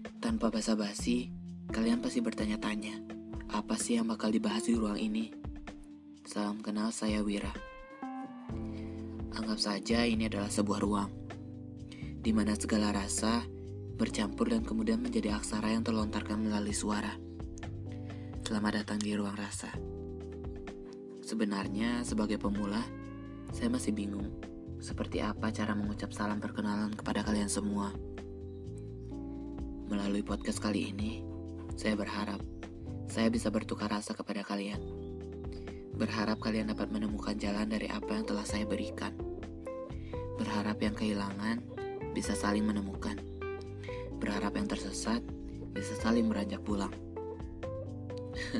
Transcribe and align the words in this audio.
Tanpa 0.00 0.48
basa-basi, 0.48 1.28
kalian 1.68 2.00
pasti 2.00 2.24
bertanya-tanya, 2.24 2.96
apa 3.52 3.76
sih 3.76 4.00
yang 4.00 4.08
bakal 4.08 4.32
dibahas 4.32 4.64
di 4.64 4.72
ruang 4.72 4.96
ini? 4.96 5.28
Salam 6.24 6.64
kenal, 6.64 6.88
saya 6.88 7.20
Wira. 7.20 7.52
Anggap 9.36 9.60
saja 9.60 10.08
ini 10.08 10.24
adalah 10.24 10.48
sebuah 10.48 10.80
ruang, 10.80 11.12
di 12.24 12.32
mana 12.32 12.56
segala 12.56 12.96
rasa 12.96 13.44
bercampur 14.00 14.48
dan 14.48 14.64
kemudian 14.64 15.04
menjadi 15.04 15.36
aksara 15.36 15.76
yang 15.76 15.84
terlontarkan 15.84 16.48
melalui 16.48 16.72
suara. 16.72 17.12
Selamat 18.40 18.80
datang 18.80 19.04
di 19.04 19.12
ruang 19.12 19.36
rasa. 19.36 19.68
Sebenarnya, 21.20 22.00
sebagai 22.08 22.40
pemula, 22.40 22.80
saya 23.52 23.68
masih 23.68 23.92
bingung 23.92 24.26
seperti 24.80 25.20
apa 25.20 25.52
cara 25.52 25.76
mengucap 25.76 26.10
salam 26.16 26.40
perkenalan 26.40 26.96
kepada 26.96 27.20
kalian 27.20 27.52
semua. 27.52 27.92
Melalui 29.90 30.22
podcast 30.22 30.62
kali 30.62 30.94
ini, 30.94 31.18
saya 31.74 31.98
berharap 31.98 32.38
saya 33.10 33.26
bisa 33.26 33.50
bertukar 33.50 33.90
rasa 33.90 34.14
kepada 34.14 34.46
kalian. 34.46 34.78
Berharap 35.98 36.38
kalian 36.38 36.70
dapat 36.70 36.94
menemukan 36.94 37.34
jalan 37.34 37.66
dari 37.66 37.90
apa 37.90 38.14
yang 38.14 38.22
telah 38.22 38.46
saya 38.46 38.62
berikan. 38.70 39.10
Berharap 40.38 40.78
yang 40.78 40.94
kehilangan 40.94 41.58
bisa 42.14 42.38
saling 42.38 42.70
menemukan. 42.70 43.18
Berharap 44.22 44.54
yang 44.54 44.70
tersesat 44.70 45.26
bisa 45.74 45.98
saling 45.98 46.30
beranjak 46.30 46.62
pulang. 46.62 46.94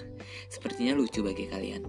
Sepertinya 0.51 0.99
lucu 0.99 1.23
bagi 1.23 1.47
kalian. 1.47 1.87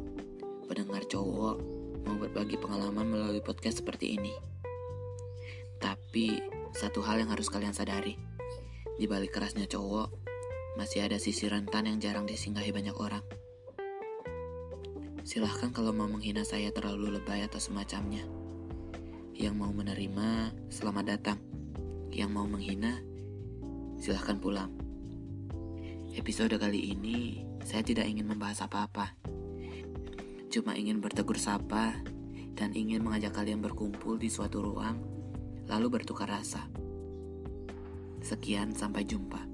Pendengar 0.70 1.02
cowok 1.10 1.58
mau 2.06 2.14
berbagi 2.14 2.62
pengalaman 2.62 3.10
melalui 3.10 3.42
podcast 3.42 3.82
seperti 3.82 4.22
ini. 4.22 4.38
Tapi, 5.82 6.38
satu 6.78 7.02
hal 7.02 7.26
yang 7.26 7.34
harus 7.34 7.50
kalian 7.50 7.74
sadari 7.74 8.30
di 9.02 9.10
balik 9.10 9.34
kerasnya 9.34 9.66
cowok, 9.66 10.14
masih 10.78 11.02
ada 11.02 11.18
sisi 11.18 11.50
rentan 11.50 11.90
yang 11.90 11.98
jarang 11.98 12.30
disinggahi 12.30 12.70
banyak 12.70 12.94
orang. 12.94 13.26
Silahkan 15.26 15.74
kalau 15.74 15.90
mau 15.90 16.06
menghina 16.06 16.46
saya 16.46 16.70
terlalu 16.70 17.18
lebay 17.18 17.42
atau 17.42 17.58
semacamnya. 17.58 18.22
Yang 19.34 19.58
mau 19.58 19.74
menerima, 19.74 20.54
selamat 20.70 21.18
datang. 21.18 21.42
Yang 22.14 22.30
mau 22.30 22.46
menghina, 22.46 23.02
silahkan 23.98 24.38
pulang. 24.38 24.70
Episode 26.14 26.62
kali 26.62 26.94
ini, 26.94 27.42
saya 27.66 27.82
tidak 27.82 28.06
ingin 28.06 28.30
membahas 28.30 28.70
apa-apa. 28.70 29.18
Cuma 30.54 30.78
ingin 30.78 31.02
bertegur 31.02 31.42
sapa 31.42 31.98
dan 32.54 32.70
ingin 32.78 33.02
mengajak 33.02 33.34
kalian 33.34 33.66
berkumpul 33.66 34.22
di 34.22 34.30
suatu 34.30 34.62
ruang, 34.62 35.02
lalu 35.66 35.90
bertukar 35.90 36.30
rasa. 36.30 36.70
Sekian, 38.22 38.72
sampai 38.78 39.04
jumpa. 39.04 39.51